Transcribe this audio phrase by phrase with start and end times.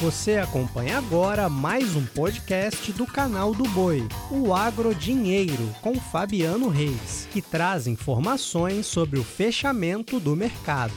[0.00, 6.70] Você acompanha agora mais um podcast do canal do Boi, o Agro Dinheiro, com Fabiano
[6.70, 10.94] Reis, que traz informações sobre o fechamento do mercado.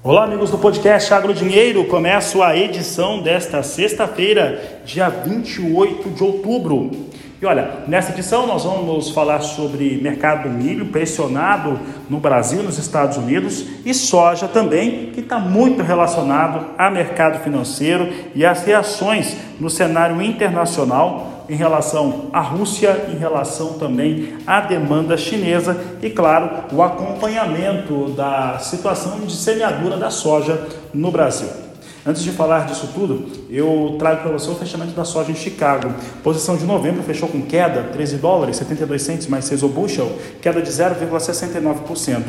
[0.00, 1.84] Olá, amigos do podcast Agro Dinheiro.
[1.86, 7.08] Começo a edição desta sexta-feira, dia 28 de outubro.
[7.46, 11.78] Olha, nessa edição nós vamos falar sobre mercado do milho pressionado
[12.10, 18.12] no Brasil, nos Estados Unidos e soja também, que está muito relacionado a mercado financeiro
[18.34, 25.16] e as reações no cenário internacional em relação à Rússia, em relação também à demanda
[25.16, 31.65] chinesa e, claro, o acompanhamento da situação de semeadura da soja no Brasil.
[32.06, 35.92] Antes de falar disso tudo, eu trago para você o fechamento da soja em Chicago.
[36.22, 40.62] Posição de novembro fechou com queda, 13 dólares, 72 centes mais 6 o bushel, queda
[40.62, 42.22] de 0,69%.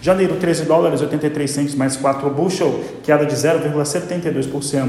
[0.00, 4.88] Janeiro, 13 dólares, 83 centes mais 4 o bushel, queda de 0,72%.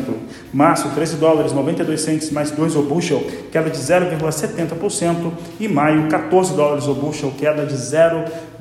[0.53, 5.31] Março, 13 dólares, 92 centes mais 2 o bushel, queda de 0,70%.
[5.59, 7.73] E maio, 14 dólares o bushel, queda de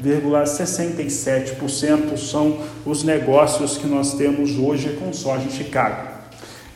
[0.03, 2.17] 0,67%.
[2.17, 6.15] São os negócios que nós temos hoje com soja em Chicago.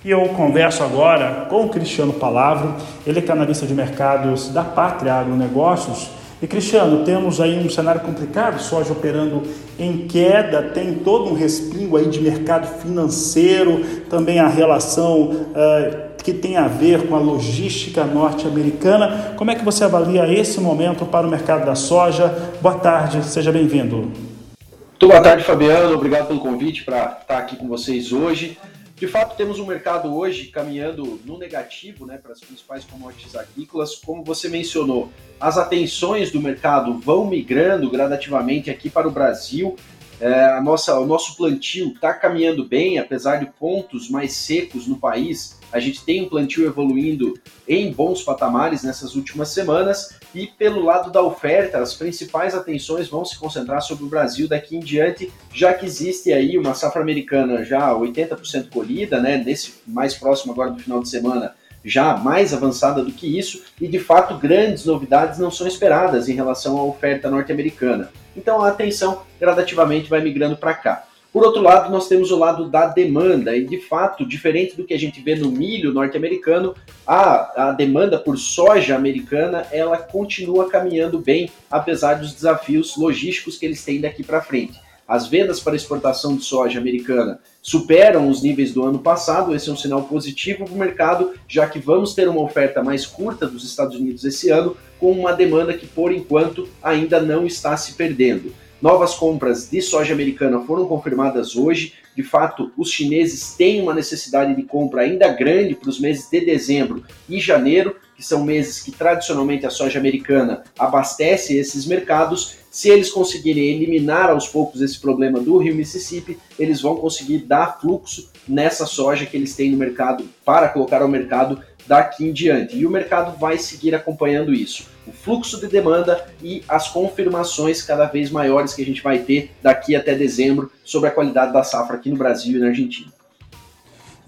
[0.05, 5.15] E eu converso agora com o Cristiano Palavro, ele é canalista de mercados da Pátria
[5.15, 6.11] Agronegócios.
[6.41, 9.43] E Cristiano, temos aí um cenário complicado, soja operando
[9.77, 16.35] em queda, tem todo um respingo aí de mercado financeiro, também a relação uh, que
[16.35, 19.33] tem a ver com a logística norte-americana.
[19.35, 22.29] Como é que você avalia esse momento para o mercado da soja?
[22.61, 23.97] Boa tarde, seja bem-vindo.
[23.97, 25.95] Muito boa tarde, Fabiano.
[25.95, 28.59] Obrigado pelo convite para estar aqui com vocês hoje.
[28.95, 33.95] De fato, temos um mercado hoje caminhando no negativo né, para as principais commodities agrícolas.
[33.95, 35.09] Como você mencionou,
[35.41, 39.77] as atenções do mercado vão migrando gradativamente aqui para o Brasil.
[40.21, 44.97] É, a nossa, o nosso plantio está caminhando bem, apesar de pontos mais secos no
[44.97, 45.59] país.
[45.71, 47.35] A gente tem um plantio evoluindo
[47.69, 53.25] em bons patamares nessas últimas semanas e pelo lado da oferta, as principais atenções vão
[53.25, 57.65] se concentrar sobre o Brasil daqui em diante, já que existe aí uma safra americana
[57.65, 61.55] já 80% colhida, né, nesse mais próximo agora do final de semana,
[61.89, 66.35] já mais avançada do que isso, e de fato grandes novidades não são esperadas em
[66.35, 68.11] relação à oferta norte-americana.
[68.37, 71.05] Então a atenção gradativamente vai migrando para cá.
[71.33, 74.95] Por outro lado, nós temos o lado da demanda, e de fato, diferente do que
[74.95, 76.75] a gente vê no milho norte-americano,
[77.07, 83.67] a, a demanda por soja americana ela continua caminhando bem, apesar dos desafios logísticos que
[83.67, 84.81] eles têm daqui para frente.
[85.09, 89.73] As vendas para exportação de soja americana superam os níveis do ano passado, esse é
[89.73, 93.65] um sinal positivo para o mercado, já que vamos ter uma oferta mais curta dos
[93.65, 98.53] Estados Unidos esse ano, com uma demanda que, por enquanto, ainda não está se perdendo.
[98.83, 101.95] Novas compras de soja americana foram confirmadas hoje.
[102.15, 106.41] De fato, os chineses têm uma necessidade de compra ainda grande para os meses de
[106.41, 112.57] dezembro e janeiro, que são meses que tradicionalmente a soja americana abastece esses mercados.
[112.69, 117.79] Se eles conseguirem eliminar aos poucos esse problema do rio Mississippi, eles vão conseguir dar
[117.81, 122.77] fluxo nessa soja que eles têm no mercado para colocar ao mercado daqui em diante.
[122.77, 124.89] E o mercado vai seguir acompanhando isso.
[125.07, 129.53] O fluxo de demanda e as confirmações cada vez maiores que a gente vai ter
[129.63, 133.18] daqui até dezembro sobre a qualidade da safra aqui no Brasil e na Argentina.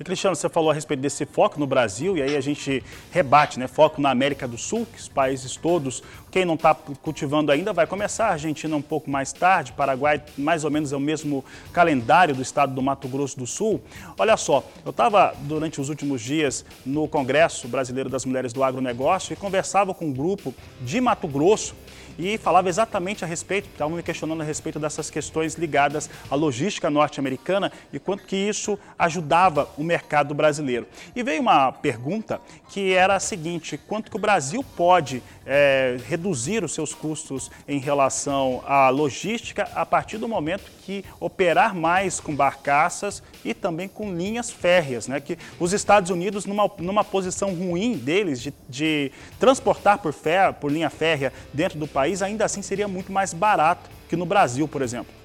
[0.01, 3.59] E Cristiano, você falou a respeito desse foco no Brasil, e aí a gente rebate,
[3.59, 3.69] né?
[3.69, 7.87] Foco na América do Sul, que os países todos, quem não está cultivando ainda vai
[7.87, 12.35] começar, a Argentina um pouco mais tarde, Paraguai mais ou menos é o mesmo calendário
[12.35, 13.79] do estado do Mato Grosso do Sul.
[14.19, 19.35] Olha só, eu estava durante os últimos dias no Congresso Brasileiro das Mulheres do Agronegócio
[19.35, 21.75] e conversava com um grupo de Mato Grosso
[22.21, 26.91] e falava exatamente a respeito, estavam me questionando a respeito dessas questões ligadas à logística
[26.91, 30.87] norte-americana e quanto que isso ajudava o mercado brasileiro.
[31.17, 36.63] E veio uma pergunta que era a seguinte: quanto que o Brasil pode é, reduzir
[36.65, 42.35] os seus custos em relação à logística a partir do momento que operar mais com
[42.35, 45.21] barcaças e também com linhas férreas, né?
[45.21, 50.71] Que os Estados Unidos, numa, numa posição ruim deles de, de transportar por, fé, por
[50.71, 54.83] linha férrea dentro do país, ainda assim seria muito mais barato que no Brasil, por
[54.83, 55.21] exemplo.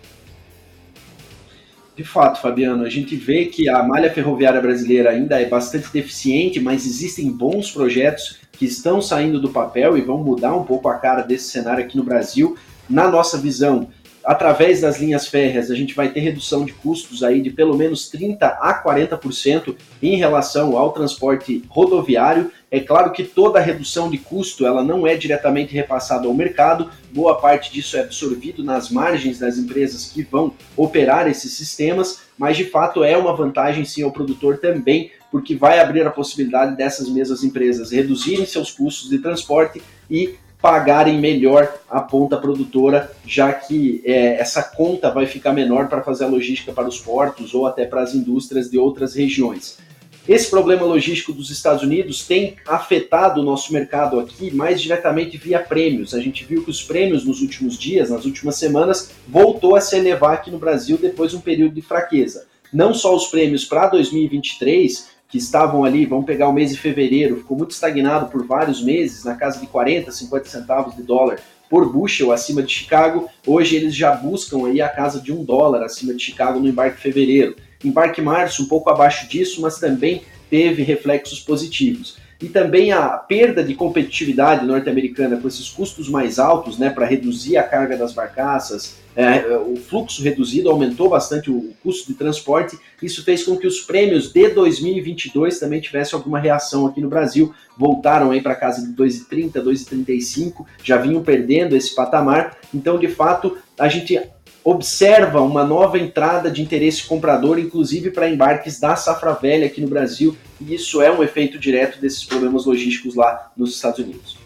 [1.96, 6.60] De fato, Fabiano, a gente vê que a malha ferroviária brasileira ainda é bastante deficiente,
[6.60, 10.96] mas existem bons projetos que estão saindo do papel e vão mudar um pouco a
[10.96, 12.58] cara desse cenário aqui no Brasil.
[12.90, 13.88] Na nossa visão,
[14.26, 18.10] através das linhas férreas, a gente vai ter redução de custos aí de pelo menos
[18.10, 24.18] 30 a 40% em relação ao transporte rodoviário É claro que toda a redução de
[24.18, 29.40] custo ela não é diretamente repassada ao mercado, boa parte disso é absorvido nas margens
[29.40, 34.12] das empresas que vão operar esses sistemas, mas de fato é uma vantagem sim ao
[34.12, 39.82] produtor também, porque vai abrir a possibilidade dessas mesmas empresas reduzirem seus custos de transporte
[40.12, 46.04] e pagarem melhor a ponta produtora, já que é, essa conta vai ficar menor para
[46.04, 49.78] fazer a logística para os portos ou até para as indústrias de outras regiões.
[50.28, 55.60] Esse problema logístico dos Estados Unidos tem afetado o nosso mercado aqui mais diretamente via
[55.60, 56.16] prêmios.
[56.16, 59.96] A gente viu que os prêmios nos últimos dias, nas últimas semanas, voltou a se
[59.96, 62.48] elevar aqui no Brasil depois de um período de fraqueza.
[62.74, 67.38] Não só os prêmios para 2023, que estavam ali, vamos pegar o mês de fevereiro,
[67.38, 71.40] ficou muito estagnado por vários meses, na casa de 40, 50 centavos de dólar
[71.70, 73.30] por bushel acima de Chicago.
[73.46, 77.00] Hoje eles já buscam aí a casa de um dólar acima de Chicago no embarque
[77.00, 77.56] fevereiro.
[77.88, 83.64] Embarque março um pouco abaixo disso, mas também teve reflexos positivos e também a perda
[83.64, 88.98] de competitividade norte-americana com esses custos mais altos, né, para reduzir a carga das barcaças,
[89.16, 92.78] é, o fluxo reduzido aumentou bastante o custo de transporte.
[93.02, 97.54] Isso fez com que os prêmios de 2022 também tivessem alguma reação aqui no Brasil.
[97.78, 102.58] Voltaram aí para casa de 2,30, 2,35, já vinham perdendo esse patamar.
[102.74, 104.20] Então, de fato, a gente
[104.66, 109.88] observa uma nova entrada de interesse comprador, inclusive para embarques da safra velha aqui no
[109.88, 114.38] Brasil, e isso é um efeito direto desses problemas logísticos lá nos Estados Unidos.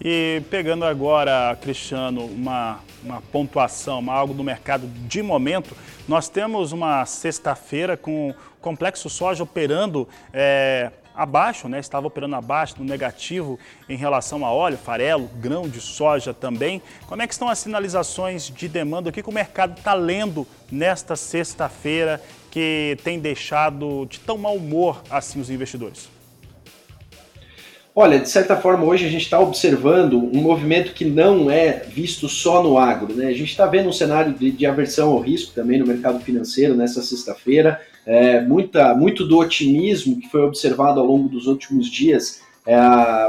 [0.00, 5.76] E pegando agora, Cristiano, uma, uma pontuação, uma, algo do mercado de momento,
[6.08, 11.80] nós temos uma sexta-feira com o complexo soja operando é, abaixo, né?
[11.80, 16.80] estava operando abaixo, no negativo em relação a óleo, farelo, grão de soja também.
[17.08, 19.10] Como é que estão as sinalizações de demanda?
[19.10, 22.22] O que, que o mercado está lendo nesta sexta-feira
[22.52, 26.08] que tem deixado de tão mau humor assim os investidores?
[28.00, 32.28] Olha, de certa forma, hoje a gente está observando um movimento que não é visto
[32.28, 33.12] só no agro.
[33.12, 33.26] Né?
[33.26, 36.76] A gente está vendo um cenário de, de, aversão ao risco também no mercado financeiro
[36.76, 37.80] nessa sexta-feira.
[38.08, 42.74] É, muita, muito do otimismo que foi observado ao longo dos últimos dias, é,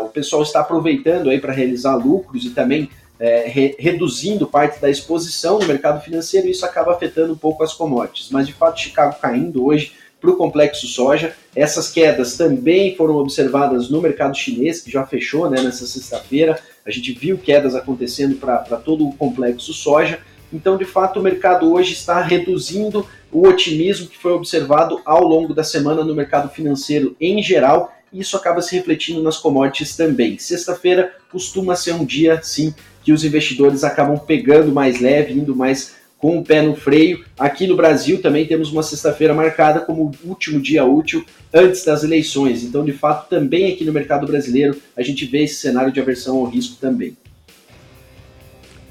[0.01, 2.89] o pessoal está aproveitando aí para realizar lucros e também
[3.19, 6.47] é, re, reduzindo parte da exposição no mercado financeiro.
[6.47, 8.29] E isso acaba afetando um pouco as commodities.
[8.31, 9.91] Mas de fato, Chicago caindo hoje
[10.21, 11.35] para o complexo soja.
[11.53, 16.57] Essas quedas também foram observadas no mercado chinês, que já fechou né, nessa sexta-feira.
[16.85, 20.19] A gente viu quedas acontecendo para todo o complexo soja.
[20.51, 25.53] Então, de fato, o mercado hoje está reduzindo o otimismo que foi observado ao longo
[25.53, 27.93] da semana no mercado financeiro em geral.
[28.11, 30.37] E isso acaba se refletindo nas commodities também.
[30.37, 32.73] Sexta-feira costuma ser um dia, sim,
[33.03, 37.23] que os investidores acabam pegando mais leve, indo mais com o pé no freio.
[37.37, 42.63] Aqui no Brasil também temos uma sexta-feira marcada como último dia útil antes das eleições.
[42.63, 46.37] Então, de fato, também aqui no mercado brasileiro a gente vê esse cenário de aversão
[46.37, 47.15] ao risco também.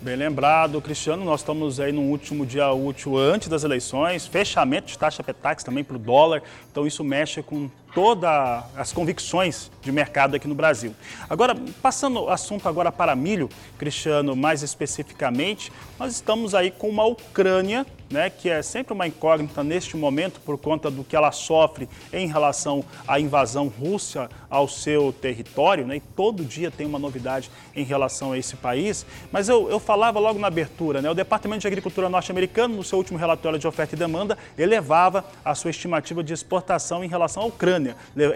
[0.09, 4.97] Bem lembrado, Cristiano, nós estamos aí no último dia útil antes das eleições, fechamento de
[4.97, 10.37] taxa Petax também para o dólar, então isso mexe com todas as convicções de mercado
[10.37, 10.95] aqui no Brasil.
[11.29, 13.49] Agora, passando o assunto agora para milho,
[13.79, 19.63] Cristiano, mais especificamente, nós estamos aí com uma Ucrânia, né, que é sempre uma incógnita
[19.63, 25.13] neste momento por conta do que ela sofre em relação à invasão russa ao seu
[25.13, 29.05] território, né, e todo dia tem uma novidade em relação a esse país.
[29.31, 32.99] Mas eu, eu falava logo na abertura, né, o Departamento de Agricultura norte-americano, no seu
[32.99, 37.47] último relatório de oferta e demanda, elevava a sua estimativa de exportação em relação à
[37.47, 37.78] Ucrânia.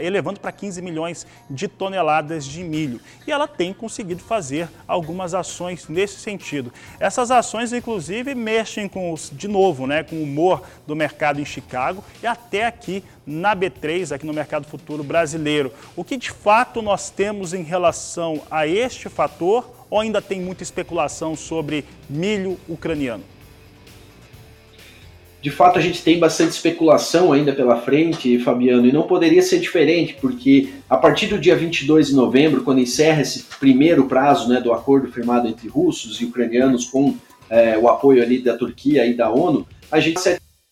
[0.01, 3.01] Elevando para 15 milhões de toneladas de milho.
[3.27, 6.73] E ela tem conseguido fazer algumas ações nesse sentido.
[6.99, 11.45] Essas ações, inclusive, mexem com os, de novo, né, com o humor do mercado em
[11.45, 15.73] Chicago e até aqui na B3, aqui no mercado futuro brasileiro.
[15.95, 20.63] O que de fato nós temos em relação a este fator ou ainda tem muita
[20.63, 23.25] especulação sobre milho ucraniano?
[25.43, 29.59] De fato a gente tem bastante especulação ainda pela frente, Fabiano, e não poderia ser
[29.59, 34.61] diferente, porque a partir do dia 22 de novembro, quando encerra esse primeiro prazo né,
[34.61, 37.17] do acordo firmado entre russos e ucranianos com
[37.51, 40.21] é, o apoio ali da Turquia e da ONU, a gente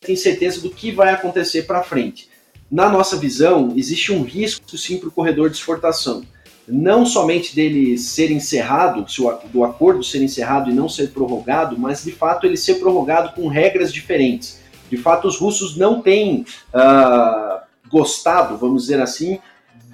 [0.01, 2.29] tem certeza do que vai acontecer para frente.
[2.71, 6.23] Na nossa visão, existe um risco sim para o corredor de exportação.
[6.71, 9.05] Não somente dele ser encerrado,
[9.53, 13.49] do acordo ser encerrado e não ser prorrogado, mas de fato ele ser prorrogado com
[13.49, 14.61] regras diferentes.
[14.89, 19.39] De fato, os russos não têm uh, gostado, vamos dizer assim,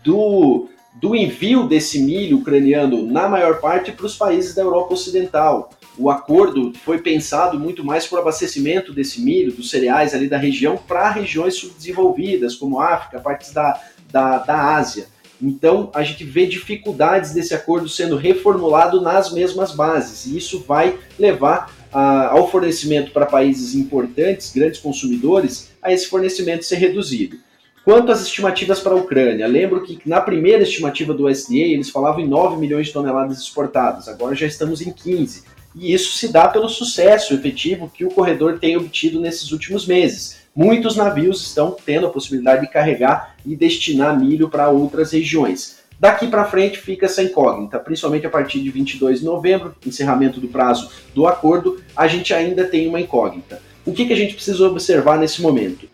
[0.04, 5.70] do, do envio desse milho ucraniano, na maior parte, para os países da Europa Ocidental.
[5.98, 10.36] O acordo foi pensado muito mais para o abastecimento desse milho, dos cereais ali da
[10.36, 13.80] região, para regiões subdesenvolvidas, como África, partes da,
[14.10, 15.08] da, da Ásia.
[15.40, 20.98] Então, a gente vê dificuldades desse acordo sendo reformulado nas mesmas bases, e isso vai
[21.18, 27.36] levar a, ao fornecimento para países importantes, grandes consumidores, a esse fornecimento ser reduzido.
[27.84, 32.20] Quanto às estimativas para a Ucrânia, lembro que na primeira estimativa do USDA eles falavam
[32.20, 35.44] em 9 milhões de toneladas exportadas, agora já estamos em 15.
[35.76, 40.45] E isso se dá pelo sucesso efetivo que o corredor tem obtido nesses últimos meses.
[40.56, 45.80] Muitos navios estão tendo a possibilidade de carregar e destinar milho para outras regiões.
[46.00, 50.48] Daqui para frente fica essa incógnita, principalmente a partir de 22 de novembro, encerramento do
[50.48, 53.60] prazo do acordo, a gente ainda tem uma incógnita.
[53.84, 55.86] O que, que a gente precisa observar nesse momento?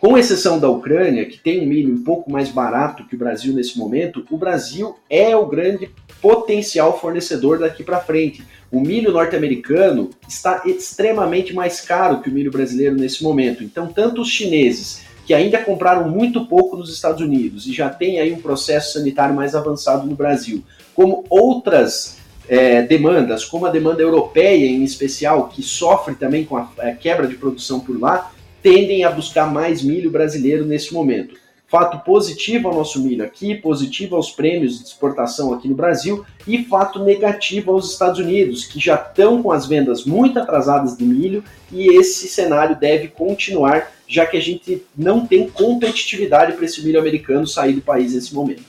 [0.00, 3.54] Com exceção da Ucrânia, que tem um milho um pouco mais barato que o Brasil
[3.54, 8.44] nesse momento, o Brasil é o grande potencial fornecedor daqui para frente.
[8.70, 13.64] O milho norte-americano está extremamente mais caro que o milho brasileiro nesse momento.
[13.64, 18.18] Então, tanto os chineses, que ainda compraram muito pouco nos Estados Unidos e já tem
[18.18, 20.62] aí um processo sanitário mais avançado no Brasil,
[20.94, 22.16] como outras
[22.48, 27.26] é, demandas, como a demanda europeia em especial, que sofre também com a, a quebra
[27.26, 28.32] de produção por lá,
[28.62, 31.36] tendem a buscar mais milho brasileiro nesse momento.
[31.68, 36.64] Fato positivo ao nosso milho aqui, positivo aos prêmios de exportação aqui no Brasil e
[36.64, 41.44] fato negativo aos Estados Unidos, que já estão com as vendas muito atrasadas de milho
[41.70, 46.98] e esse cenário deve continuar, já que a gente não tem competitividade para esse milho
[46.98, 48.64] americano sair do país nesse momento.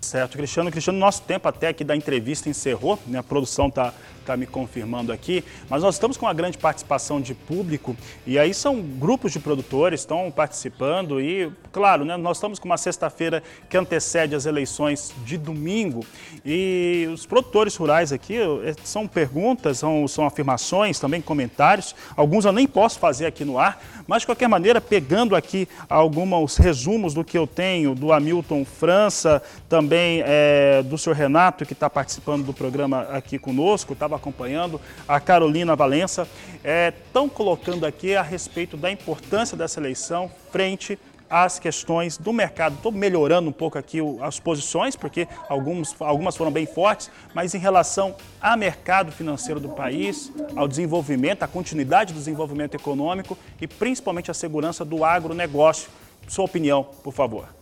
[0.00, 0.70] Certo, Cristiano.
[0.70, 3.18] Cristiano, nosso tempo até aqui da entrevista encerrou, né?
[3.18, 3.92] a produção está
[4.26, 8.52] tá me confirmando aqui, mas nós estamos com uma grande participação de público e aí
[8.52, 13.76] são grupos de produtores estão participando e, claro, né, nós estamos com uma sexta-feira que
[13.76, 16.04] antecede as eleições de domingo
[16.44, 22.52] e os produtores rurais aqui eh, são perguntas, são, são afirmações, também comentários, alguns eu
[22.52, 27.24] nem posso fazer aqui no ar, mas de qualquer maneira, pegando aqui alguns resumos do
[27.24, 32.52] que eu tenho do Hamilton França, também é, do senhor Renato, que está participando do
[32.52, 38.90] programa aqui conosco, estava acompanhando, a Carolina Valença, estão é, colocando aqui a respeito da
[38.90, 42.76] importância dessa eleição frente às questões do mercado.
[42.76, 47.58] Estou melhorando um pouco aqui as posições, porque alguns, algumas foram bem fortes, mas em
[47.58, 54.30] relação ao mercado financeiro do país, ao desenvolvimento, à continuidade do desenvolvimento econômico e principalmente
[54.30, 55.88] a segurança do agronegócio.
[56.28, 57.55] Sua opinião, por favor.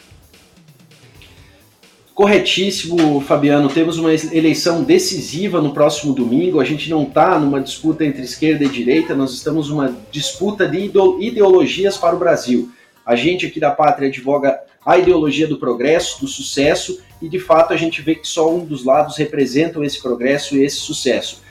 [2.14, 3.68] Corretíssimo, Fabiano.
[3.68, 6.60] Temos uma eleição decisiva no próximo domingo.
[6.60, 10.92] A gente não está numa disputa entre esquerda e direita, nós estamos numa disputa de
[11.18, 12.70] ideologias para o Brasil.
[13.04, 17.72] A gente aqui da Pátria advoga a ideologia do progresso, do sucesso, e de fato
[17.72, 21.42] a gente vê que só um dos lados representam esse progresso e esse sucesso.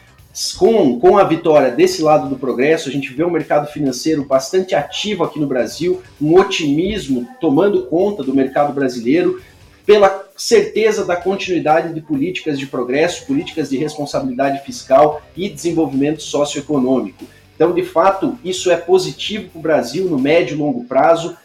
[0.58, 4.74] Com, com a vitória desse lado do progresso, a gente vê um mercado financeiro bastante
[4.74, 9.40] ativo aqui no Brasil, um otimismo tomando conta do mercado brasileiro,
[9.86, 17.26] pela certeza da continuidade de políticas de progresso, políticas de responsabilidade fiscal e desenvolvimento socioeconômico.
[17.56, 21.38] Então, de fato, isso é positivo para o Brasil no médio e longo prazo,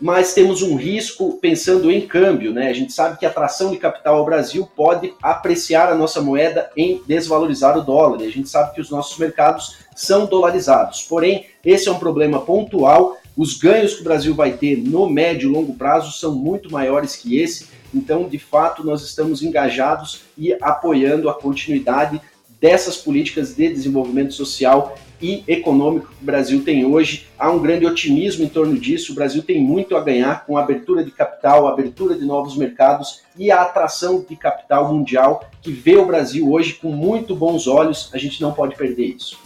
[0.00, 2.52] mas temos um risco pensando em câmbio.
[2.52, 2.68] Né?
[2.68, 6.70] A gente sabe que a atração de capital ao Brasil pode apreciar a nossa moeda
[6.76, 8.20] em desvalorizar o dólar.
[8.22, 11.02] A gente sabe que os nossos mercados são dolarizados.
[11.02, 13.16] Porém, esse é um problema pontual.
[13.36, 17.16] Os ganhos que o Brasil vai ter no médio e longo prazo são muito maiores
[17.16, 22.20] que esse então, de fato, nós estamos engajados e apoiando a continuidade
[22.60, 27.26] dessas políticas de desenvolvimento social e econômico que o Brasil tem hoje.
[27.38, 29.12] Há um grande otimismo em torno disso.
[29.12, 32.56] O Brasil tem muito a ganhar com a abertura de capital, a abertura de novos
[32.56, 37.66] mercados e a atração de capital mundial que vê o Brasil hoje com muito bons
[37.66, 38.10] olhos.
[38.12, 39.45] A gente não pode perder isso.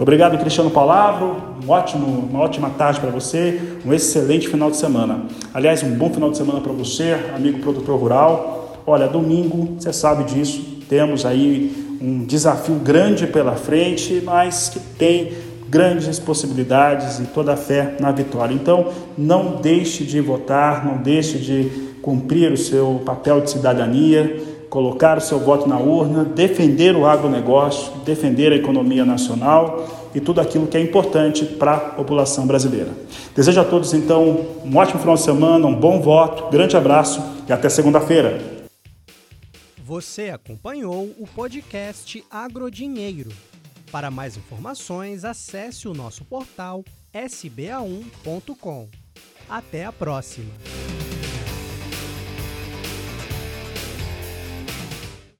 [0.00, 1.36] Obrigado, Cristiano Palavro.
[1.62, 3.60] Um ótimo, uma ótima tarde para você.
[3.84, 5.26] Um excelente final de semana.
[5.52, 8.80] Aliás, um bom final de semana para você, amigo produtor rural.
[8.86, 10.78] Olha, domingo, você sabe disso.
[10.88, 15.32] Temos aí um desafio grande pela frente, mas que tem
[15.68, 18.54] grandes possibilidades e toda a fé na vitória.
[18.54, 18.88] Então,
[19.18, 25.20] não deixe de votar, não deixe de cumprir o seu papel de cidadania colocar o
[25.20, 30.76] seu voto na urna, defender o agronegócio, defender a economia nacional e tudo aquilo que
[30.76, 32.92] é importante para a população brasileira.
[33.34, 37.52] Desejo a todos, então, um ótimo final de semana, um bom voto, grande abraço e
[37.52, 38.40] até segunda-feira.
[39.84, 43.30] Você acompanhou o podcast Agrodinheiro.
[43.90, 48.88] Para mais informações, acesse o nosso portal sba1.com.
[49.48, 51.09] Até a próxima!